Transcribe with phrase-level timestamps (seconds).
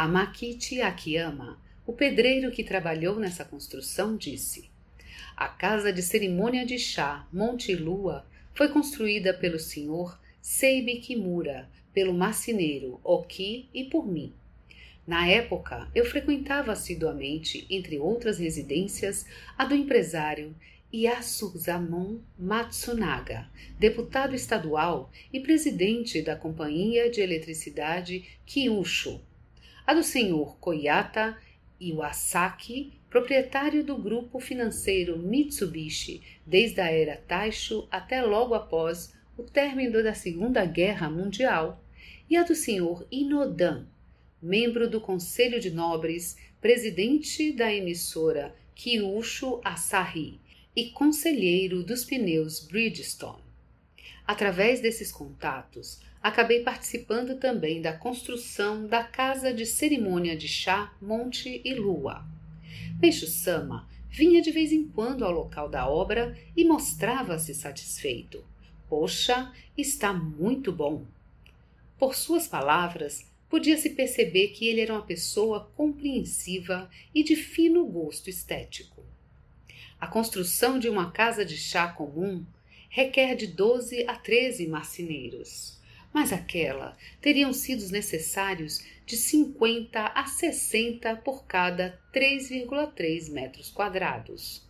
[0.00, 4.70] Amakichi Akiyama, o pedreiro que trabalhou nessa construção, disse:
[5.36, 8.24] A casa de cerimônia de chá Monte Lua
[8.54, 14.32] foi construída pelo senhor Seibi Kimura, pelo marceneiro Oki e por mim.
[15.04, 19.26] Na época, eu frequentava assiduamente, entre outras residências,
[19.58, 20.54] a do empresário
[20.94, 23.48] Yasuzamon Matsunaga,
[23.80, 29.20] deputado estadual e presidente da Companhia de Eletricidade Kyushu,
[29.88, 31.38] a do senhor Koyata
[31.80, 40.02] Iwasaki, proprietário do grupo financeiro Mitsubishi desde a era Taisho até logo após o término
[40.02, 41.82] da Segunda Guerra Mundial,
[42.28, 43.86] e a do senhor Inodan,
[44.42, 50.38] membro do Conselho de Nobres, presidente da emissora Kyushu Asahi
[50.76, 53.42] e conselheiro dos pneus Bridgestone.
[54.26, 61.60] Através desses contatos, acabei participando também da construção da casa de cerimônia de chá Monte
[61.64, 62.24] e Lua.
[63.00, 68.44] Meixo Sama vinha de vez em quando ao local da obra e mostrava-se satisfeito.
[68.88, 71.04] Poxa, está muito bom.
[71.98, 78.28] Por suas palavras, podia-se perceber que ele era uma pessoa compreensiva e de fino gosto
[78.28, 79.04] estético.
[80.00, 82.44] A construção de uma casa de chá comum
[82.88, 85.77] requer de 12 a 13 marceneiros
[86.18, 94.66] mas aquela teriam sido necessários de 50 a 60 por cada 3,3 metros quadrados.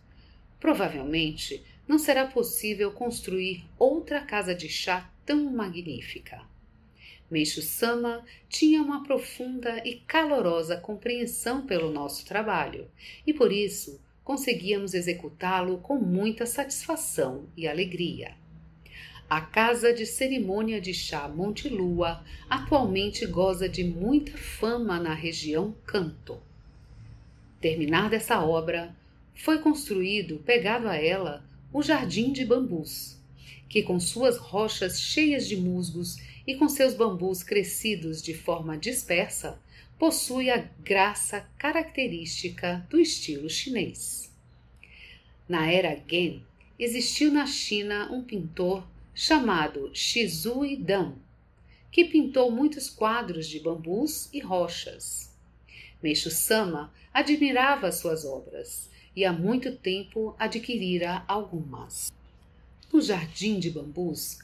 [0.59, 6.39] Provavelmente não será possível construir outra casa de chá tão magnífica.
[7.31, 12.87] Meixo Sama tinha uma profunda e calorosa compreensão pelo nosso trabalho
[13.25, 18.37] e por isso conseguíamos executá-lo com muita satisfação e alegria.
[19.29, 25.75] A casa de cerimônia de chá Monte Lua atualmente goza de muita fama na região
[25.85, 26.41] Canto.
[27.61, 28.95] Terminada essa obra,
[29.35, 33.19] foi construído, pegado a ela, o Jardim de Bambus,
[33.69, 36.17] que com suas rochas cheias de musgos
[36.47, 39.61] e com seus bambus crescidos de forma dispersa,
[39.99, 44.33] possui a graça característica do estilo chinês.
[45.47, 46.41] Na era Gen,
[46.79, 48.83] existiu na China um pintor
[49.21, 51.11] chamado Shizui Dan,
[51.91, 55.35] que pintou muitos quadros de bambus e rochas.
[56.01, 62.09] Meixo Sama admirava suas obras e há muito tempo adquirira algumas.
[62.93, 64.39] No Jardim de Bambus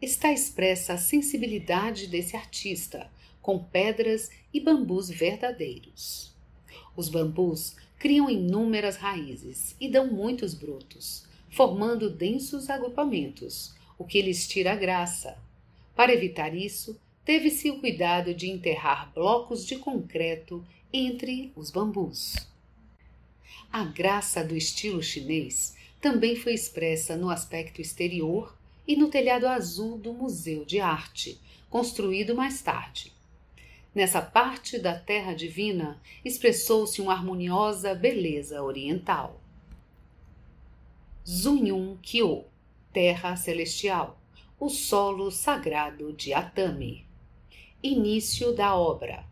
[0.00, 3.10] está expressa a sensibilidade desse artista,
[3.42, 6.32] com pedras e bambus verdadeiros.
[6.96, 14.46] Os bambus criam inúmeras raízes e dão muitos brotos, formando densos agrupamentos, o que lhes
[14.46, 15.38] tira a graça.
[15.94, 22.48] Para evitar isso, teve-se o cuidado de enterrar blocos de concreto entre os bambus.
[23.72, 29.98] A graça do estilo chinês também foi expressa no aspecto exterior e no telhado azul
[29.98, 33.12] do Museu de Arte, construído mais tarde.
[33.94, 39.40] Nessa parte da Terra Divina expressou-se uma harmoniosa beleza oriental.
[41.26, 42.44] Zunyun Kyo
[42.96, 44.18] terra celestial,
[44.58, 47.04] o solo sagrado de Atami.
[47.82, 49.26] Início da obra.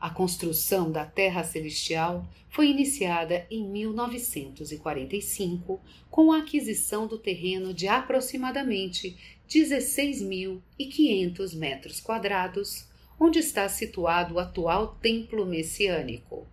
[0.00, 7.86] A construção da Terra Celestial foi iniciada em 1945 com a aquisição do terreno de
[7.86, 12.88] aproximadamente 16.500 metros quadrados,
[13.20, 16.46] onde está situado o atual templo messiânico.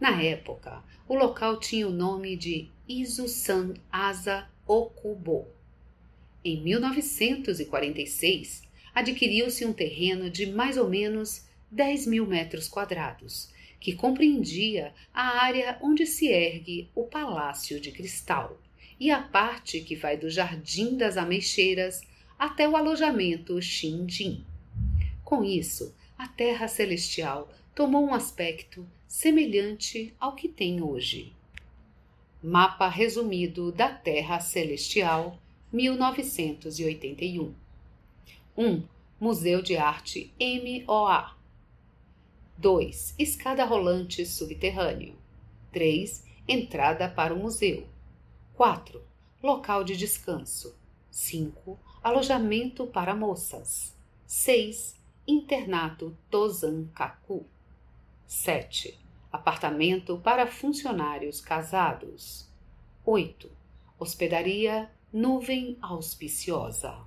[0.00, 5.48] Na época, o local tinha o nome de Izu-san Asa Okubo.
[6.44, 8.62] Em 1946,
[8.94, 13.48] adquiriu-se um terreno de mais ou menos 10 mil metros quadrados,
[13.80, 18.60] que compreendia a área onde se ergue o Palácio de Cristal
[19.00, 22.02] e a parte que vai do Jardim das Ameixeiras
[22.38, 24.44] até o alojamento Xinjin.
[25.24, 31.32] Com isso, a Terra Celestial tomou um aspecto semelhante ao que tem hoje.
[32.40, 35.36] Mapa resumido da Terra Celestial,
[35.72, 37.52] 1981.
[38.56, 38.82] 1.
[39.18, 41.36] Museu de Arte MOA.
[42.56, 43.16] 2.
[43.18, 45.16] Escada rolante subterrâneo.
[45.72, 46.24] 3.
[46.46, 47.88] Entrada para o museu.
[48.54, 49.02] 4.
[49.42, 50.76] Local de descanso.
[51.10, 51.76] 5.
[52.00, 53.96] Alojamento para moças.
[54.28, 54.94] 6.
[55.26, 57.44] Internato Tozankaku.
[58.28, 58.96] 7.
[59.30, 62.48] Apartamento para funcionários casados.
[63.04, 63.50] 8.
[63.98, 66.98] Hospedaria Nuvem Auspiciosa.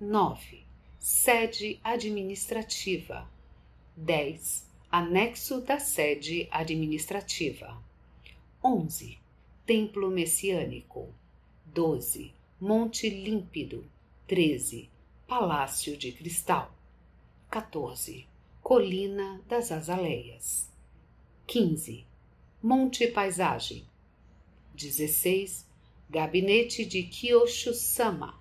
[0.00, 0.64] 9.
[0.98, 3.28] Sede administrativa.
[3.96, 4.68] 10.
[4.90, 7.76] Anexo da sede administrativa.
[8.62, 9.18] 11.
[9.66, 11.12] Templo Messiânico.
[11.66, 12.32] 12.
[12.60, 13.84] Monte Límpido.
[14.28, 14.88] 13.
[15.26, 16.72] Palácio de Cristal.
[17.50, 18.26] 14.
[18.62, 20.67] Colina das Azaleias.
[21.48, 22.04] 15.
[22.62, 23.82] Monte Paisagem.
[24.76, 25.64] 16.
[26.10, 28.38] Gabinete de Kyosho-sama.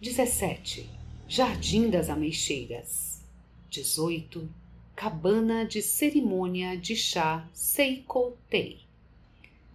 [0.00, 0.88] 17.
[1.26, 3.24] Jardim das Ameixeiras.
[3.70, 4.48] 18.
[4.94, 8.82] Cabana de Cerimônia de Chá Seiko Tei.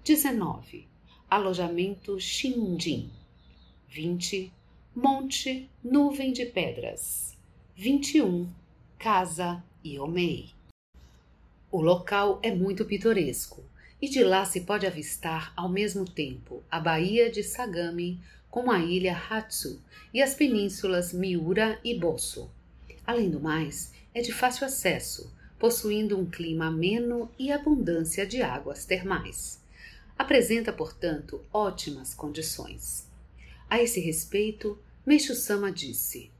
[0.06, 0.88] 19.
[1.30, 3.10] Alojamento Shinjin.
[3.90, 4.54] 20.
[4.96, 7.38] Monte Nuvem de Pedras.
[7.76, 8.50] 21.
[8.98, 10.57] Casa Iomei.
[11.70, 13.62] O local é muito pitoresco
[14.02, 18.80] e de lá se pode avistar ao mesmo tempo a Baía de Sagami com a
[18.80, 19.82] ilha Hatsu
[20.14, 22.50] e as penínsulas Miura e Bosso.
[23.06, 28.86] Além do mais, é de fácil acesso, possuindo um clima ameno e abundância de águas
[28.86, 29.62] termais.
[30.18, 33.08] Apresenta, portanto, ótimas condições.
[33.70, 36.32] A esse respeito, Meixo Sama disse: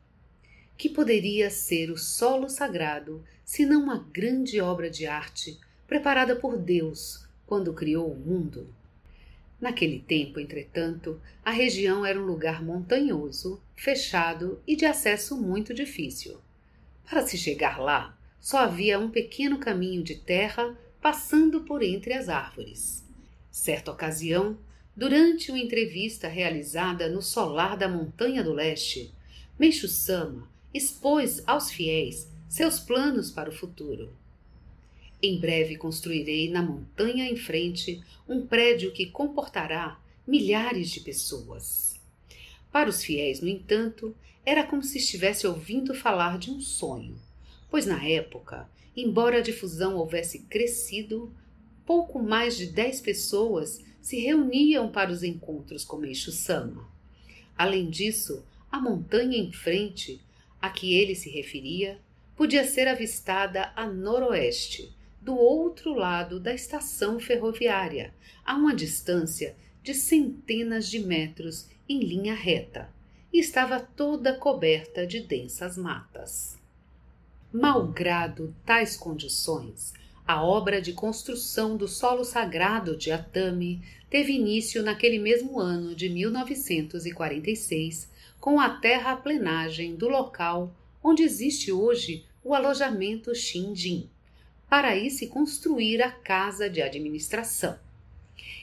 [0.78, 7.28] Que poderia ser o solo sagrado senão uma grande obra de arte preparada por Deus
[7.48, 8.72] quando criou o mundo?
[9.60, 16.38] Naquele tempo, entretanto, a região era um lugar montanhoso, fechado e de acesso muito difícil.
[17.10, 22.30] Para se chegar lá, só havia um pequeno caminho de terra passando por entre as
[22.30, 23.04] árvores.
[23.50, 24.56] Certa ocasião,
[24.96, 29.12] durante uma entrevista realizada no solar da Montanha do Leste,
[29.58, 30.48] Meixo Sama
[30.78, 34.14] expôs aos fiéis seus planos para o futuro.
[35.22, 42.00] Em breve construirei na montanha em frente um prédio que comportará milhares de pessoas.
[42.72, 44.16] Para os fiéis, no entanto,
[44.46, 47.20] era como se estivesse ouvindo falar de um sonho,
[47.70, 51.34] pois na época, embora a difusão houvesse crescido,
[51.86, 56.88] pouco mais de dez pessoas se reuniam para os encontros com Meixo Sama.
[57.58, 60.22] Além disso, a montanha em frente,
[60.62, 62.00] a que ele se referia,
[62.36, 68.14] podia ser avistada a noroeste, do outro lado da estação ferroviária,
[68.46, 72.90] a uma distância de centenas de metros em linha reta
[73.34, 76.58] e estava toda coberta de densas matas.
[77.52, 79.94] Malgrado tais condições,
[80.26, 86.10] a obra de construção do solo sagrado de Atami teve início naquele mesmo ano de
[86.10, 88.10] 1946,
[88.48, 90.74] com a terraplenagem do local
[91.04, 94.10] onde existe hoje o alojamento Shinjin,
[94.70, 97.78] para aí se construir a casa de administração.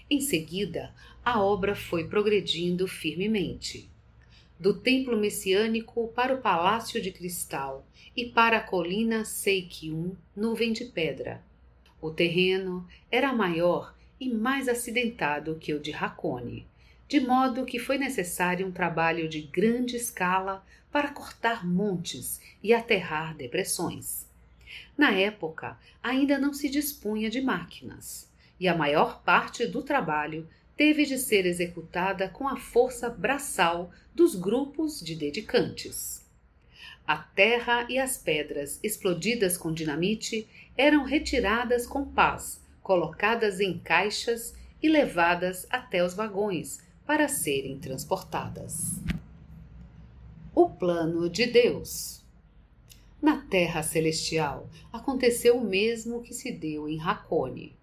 [0.09, 0.91] Em seguida,
[1.23, 3.87] a obra foi progredindo firmemente.
[4.59, 7.87] Do templo messiânico para o palácio de cristal
[8.17, 11.45] e para a colina Seikyun, nuvem de pedra.
[12.00, 16.67] O terreno era maior e mais acidentado que o de Hakone,
[17.14, 23.37] de modo que foi necessário um trabalho de grande escala para cortar montes e aterrar
[23.37, 24.28] depressões.
[24.99, 28.28] Na época, ainda não se dispunha de máquinas,
[28.59, 34.35] e a maior parte do trabalho teve de ser executada com a força braçal dos
[34.35, 36.28] grupos de dedicantes.
[37.06, 44.52] A terra e as pedras explodidas com dinamite eram retiradas com paz, colocadas em caixas
[44.83, 48.99] e levadas até os vagões para serem transportadas.
[50.54, 52.25] O plano de Deus.
[53.20, 57.76] Na Terra Celestial aconteceu o mesmo que se deu em Hakone.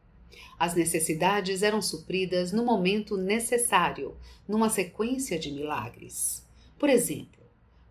[0.57, 4.15] As necessidades eram supridas no momento necessário,
[4.47, 6.47] numa sequência de milagres.
[6.79, 7.41] Por exemplo,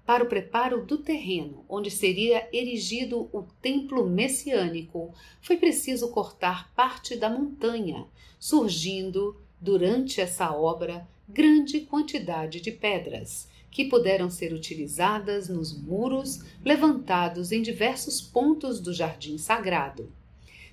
[0.05, 7.15] para o preparo do terreno onde seria erigido o templo messiânico, foi preciso cortar parte
[7.17, 8.07] da montanha,
[8.39, 17.53] surgindo, durante essa obra, grande quantidade de pedras, que puderam ser utilizadas nos muros levantados
[17.53, 20.13] em diversos pontos do jardim sagrado.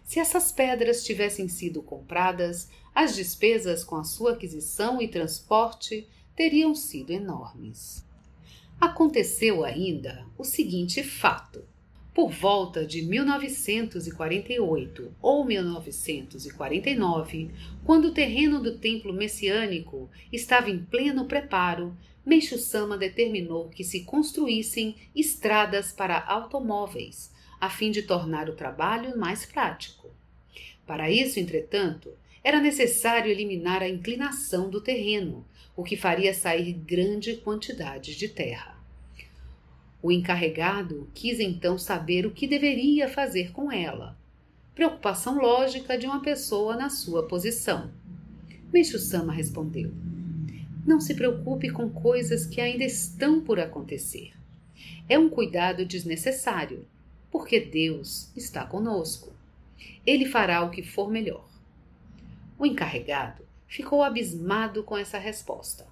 [0.04, 6.74] Se essas pedras tivessem sido compradas, as despesas com a sua aquisição e transporte teriam
[6.74, 8.04] sido enormes.
[8.80, 11.64] Aconteceu ainda o seguinte fato.
[12.18, 17.52] Por volta de 1948 ou 1949,
[17.86, 21.96] quando o terreno do templo messiânico estava em pleno preparo,
[22.26, 27.32] Meixo Sama determinou que se construíssem estradas para automóveis,
[27.62, 30.10] a fim de tornar o trabalho mais prático.
[30.88, 32.10] Para isso, entretanto,
[32.44, 35.46] era necessário eliminar a inclinação do terreno,
[35.76, 38.77] o que faria sair grande quantidade de terra.
[40.08, 44.18] O encarregado quis então saber o que deveria fazer com ela.
[44.74, 47.92] Preocupação lógica de uma pessoa na sua posição.
[48.72, 49.92] Meixo Sama respondeu:
[50.86, 54.32] Não se preocupe com coisas que ainda estão por acontecer.
[55.10, 56.88] É um cuidado desnecessário,
[57.30, 59.34] porque Deus está conosco.
[60.06, 61.46] Ele fará o que for melhor.
[62.58, 65.86] O encarregado ficou abismado com essa resposta.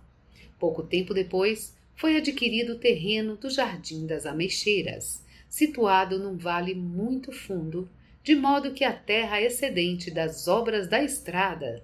[0.57, 7.31] Pouco tempo depois, foi adquirido o terreno do Jardim das Ameixeiras, situado num vale muito
[7.31, 7.89] fundo,
[8.23, 11.83] de modo que a terra excedente das obras da estrada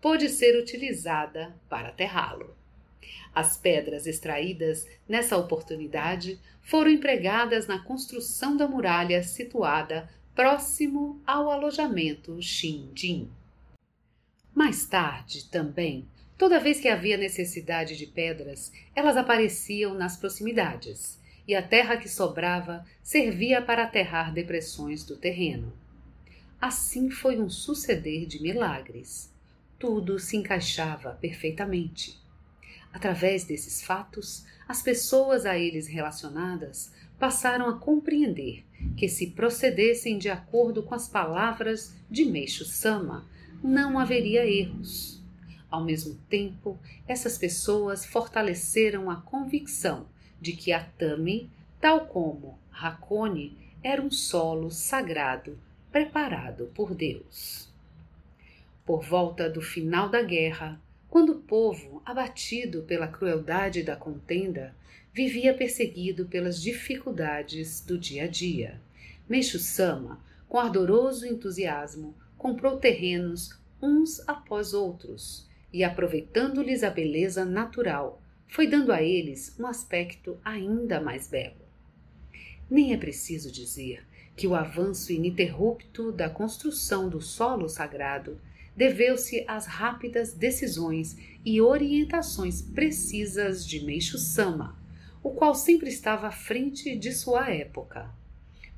[0.00, 2.56] pôde ser utilizada para aterrá-lo.
[3.34, 12.40] As pedras extraídas nessa oportunidade foram empregadas na construção da muralha situada próximo ao alojamento
[12.42, 13.30] Xinjin.
[14.54, 16.06] Mais tarde, também,
[16.42, 22.08] toda vez que havia necessidade de pedras, elas apareciam nas proximidades, e a terra que
[22.08, 25.72] sobrava servia para aterrar depressões do terreno.
[26.60, 29.32] Assim foi um suceder de milagres.
[29.78, 32.20] Tudo se encaixava perfeitamente.
[32.92, 38.64] Através desses fatos, as pessoas a eles relacionadas passaram a compreender
[38.96, 43.30] que, se procedessem de acordo com as palavras de Meixo Sama,
[43.62, 45.21] não haveria erros.
[45.72, 50.06] Ao mesmo tempo, essas pessoas fortaleceram a convicção
[50.38, 51.48] de que Atami,
[51.80, 55.58] tal como Hakone, era um solo sagrado
[55.90, 57.70] preparado por Deus.
[58.84, 64.74] Por volta do final da guerra, quando o povo, abatido pela crueldade da contenda,
[65.10, 68.78] vivia perseguido pelas dificuldades do dia a dia,
[69.26, 78.22] Meixo Sama, com ardoroso entusiasmo, comprou terrenos uns após outros e, aproveitando-lhes a beleza natural,
[78.46, 81.62] foi dando a eles um aspecto ainda mais belo.
[82.70, 84.04] Nem é preciso dizer
[84.36, 88.40] que o avanço ininterrupto da construção do solo sagrado
[88.76, 94.78] deveu-se às rápidas decisões e orientações precisas de Meixo Sama,
[95.22, 98.10] o qual sempre estava à frente de sua época.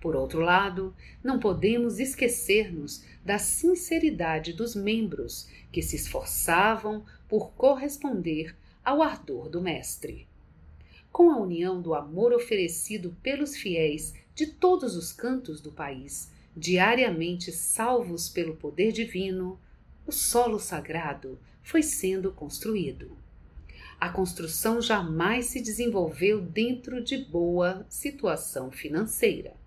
[0.04, 8.54] Por outro lado, não podemos esquecer-nos da sinceridade dos membros que se esforçavam por corresponder
[8.84, 10.28] ao ardor do Mestre.
[11.10, 17.50] Com a união do amor oferecido pelos fiéis de todos os cantos do país, diariamente
[17.50, 19.58] salvos pelo poder divino,
[20.06, 23.16] o solo sagrado foi sendo construído.
[23.98, 29.63] A construção jamais se desenvolveu dentro de boa situação financeira.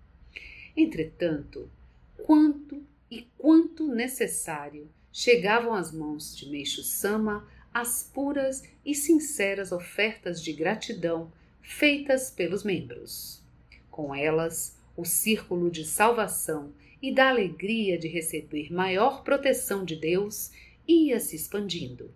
[0.80, 1.68] Entretanto,
[2.16, 2.80] quanto
[3.10, 7.44] e quanto necessário chegavam às mãos de Meixo Sama
[7.74, 13.42] as puras e sinceras ofertas de gratidão feitas pelos membros.
[13.90, 20.52] Com elas, o círculo de salvação e da alegria de receber maior proteção de Deus
[20.86, 22.08] ia se expandindo.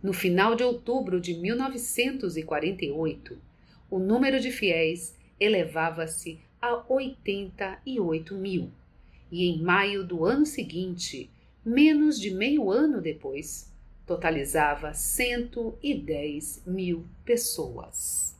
[0.00, 3.36] No final de outubro de 1948,
[3.90, 8.70] o número de fiéis elevava-se a 88 mil.
[9.32, 11.28] E em maio do ano seguinte,
[11.64, 13.68] menos de meio ano depois,
[14.06, 18.38] totalizava 110 mil pessoas.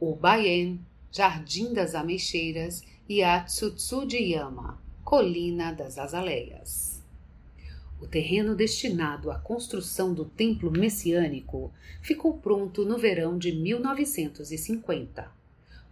[0.00, 0.80] O Baien,
[1.12, 7.04] Jardim das Ameixeiras e a Tsutsujiyama, Colina das Azaleias.
[8.00, 11.70] O terreno destinado à construção do templo messiânico
[12.00, 15.39] ficou pronto no verão de 1950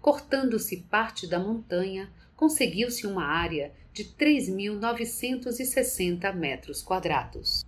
[0.00, 7.64] cortando-se parte da montanha, conseguiu-se uma área de 3.960 metros quadrados.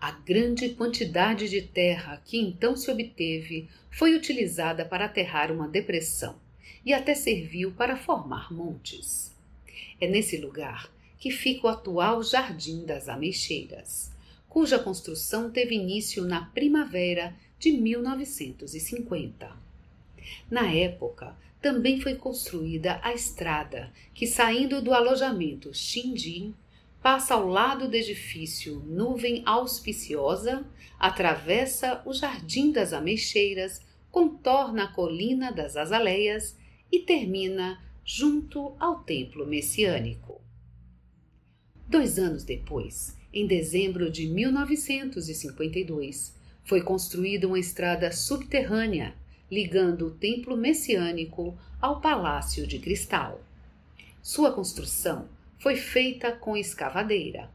[0.00, 6.36] A grande quantidade de terra que então se obteve foi utilizada para aterrar uma depressão
[6.84, 9.36] e até serviu para formar montes.
[10.00, 14.10] É nesse lugar que fica o atual Jardim das Ameixeiras,
[14.48, 19.54] cuja construção teve início na primavera de 1950.
[20.50, 26.54] Na época, também foi construída a estrada que, saindo do alojamento Xindim,
[27.02, 30.64] passa ao lado do edifício Nuvem Auspiciosa,
[30.98, 36.56] atravessa o Jardim das Ameixeiras, contorna a colina das Azaleias
[36.90, 40.40] e termina junto ao templo messiânico.
[41.86, 49.14] Dois anos depois, em dezembro de 1952, foi construída uma estrada subterrânea
[49.50, 53.40] ligando o templo messiânico ao Palácio de Cristal.
[54.22, 55.28] Sua construção
[55.58, 57.50] foi feita com escavadeira.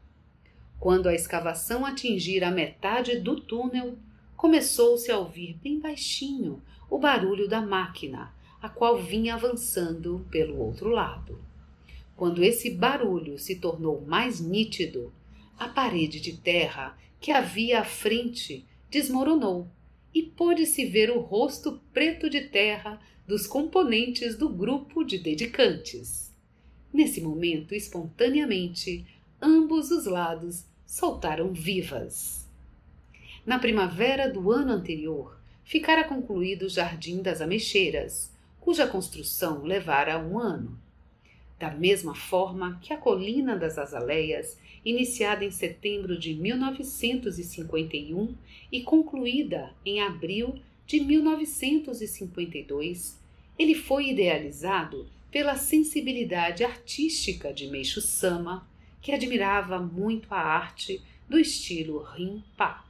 [0.78, 3.96] Quando a escavação atingir a metade do túnel,
[4.36, 10.90] começou-se a ouvir bem baixinho o barulho da máquina, a qual vinha avançando pelo outro
[10.90, 11.40] lado.
[12.14, 15.12] Quando esse barulho se tornou mais nítido,
[15.58, 19.68] a parede de terra que havia à frente desmoronou
[20.14, 26.32] e pôde-se ver o rosto preto de terra dos componentes do grupo de dedicantes.
[26.92, 29.04] Nesse momento, espontaneamente,
[29.40, 32.48] ambos os lados soltaram vivas.
[33.44, 40.38] Na primavera do ano anterior, ficara concluído o Jardim das Ameixeiras, cuja construção levara um
[40.38, 40.78] ano.
[41.58, 48.34] Da mesma forma que a Colina das Azaleias, iniciada em setembro de 1951
[48.70, 50.54] e concluída em abril
[50.86, 53.20] de 1952,
[53.58, 58.64] ele foi idealizado pela sensibilidade artística de Meixo Sama,
[59.02, 62.84] que admirava muito a arte do estilo Rimpa.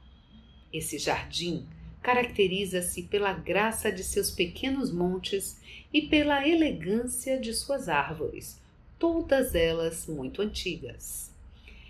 [0.71, 1.65] Esse jardim
[2.03, 5.59] caracteriza-se pela graça de seus pequenos montes
[5.91, 8.61] e pela elegância de suas árvores,
[8.99, 11.35] todas elas muito antigas.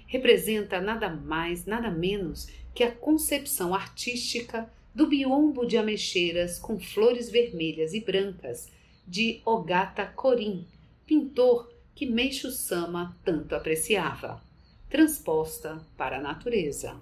[0.07, 7.29] Representa nada mais, nada menos que a concepção artística do biombo de ameixeiras com flores
[7.29, 8.71] vermelhas e brancas
[9.05, 10.65] de Ogata Korin,
[11.05, 14.41] pintor que Meixo Sama tanto apreciava,
[14.89, 16.95] transposta para a natureza.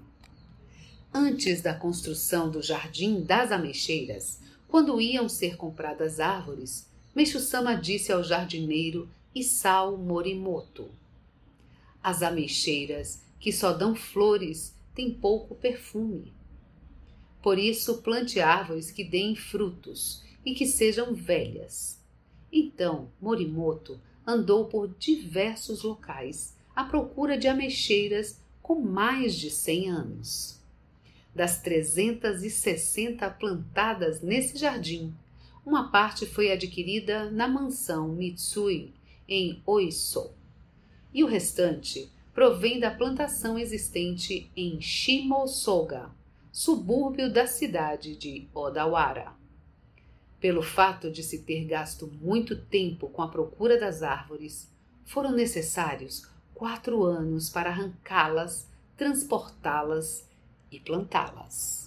[1.14, 8.12] Antes da construção do Jardim das Ameixeiras, quando iam ser compradas árvores, Meixo Sama disse
[8.12, 10.90] ao jardineiro Isao Morimoto:
[12.06, 16.32] As ameixeiras que só dão flores têm pouco perfume.
[17.42, 22.00] Por isso, plante árvores que deem frutos e que sejam velhas.
[22.54, 30.62] Então, Morimoto andou por diversos locais à procura de ameixeiras com mais de cem anos.
[31.34, 35.12] Das 360 plantadas nesse jardim,
[35.66, 38.94] uma parte foi adquirida na mansão Mitsui,
[39.28, 40.30] em Oiso,
[41.16, 46.10] e o restante provém da plantação existente em Shimosoga,
[46.52, 49.32] subúrbio da cidade de Odawara.
[50.42, 54.70] Pelo fato de se ter gasto muito tempo com a procura das árvores,
[55.06, 60.28] foram necessários quatro anos para arrancá-las, transportá-las
[60.70, 61.85] e plantá-las.